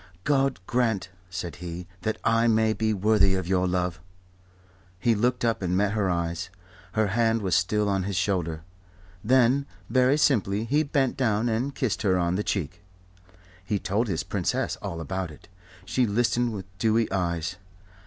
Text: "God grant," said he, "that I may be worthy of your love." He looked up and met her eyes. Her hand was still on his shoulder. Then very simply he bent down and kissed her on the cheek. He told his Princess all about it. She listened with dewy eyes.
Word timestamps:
"God 0.23 0.59
grant," 0.65 1.09
said 1.29 1.57
he, 1.57 1.85
"that 2.01 2.17
I 2.23 2.47
may 2.47 2.73
be 2.73 2.91
worthy 2.91 3.35
of 3.35 3.47
your 3.47 3.67
love." 3.67 4.01
He 4.97 5.13
looked 5.13 5.45
up 5.45 5.61
and 5.61 5.77
met 5.77 5.91
her 5.91 6.09
eyes. 6.09 6.49
Her 6.93 7.09
hand 7.09 7.43
was 7.43 7.53
still 7.53 7.87
on 7.87 8.01
his 8.01 8.15
shoulder. 8.15 8.63
Then 9.23 9.67
very 9.91 10.17
simply 10.17 10.65
he 10.65 10.81
bent 10.81 11.17
down 11.17 11.47
and 11.49 11.75
kissed 11.75 12.01
her 12.01 12.17
on 12.17 12.33
the 12.33 12.41
cheek. 12.43 12.81
He 13.63 13.77
told 13.77 14.07
his 14.07 14.23
Princess 14.23 14.75
all 14.77 15.01
about 15.01 15.29
it. 15.29 15.47
She 15.85 16.07
listened 16.07 16.51
with 16.51 16.65
dewy 16.79 17.07
eyes. 17.11 17.57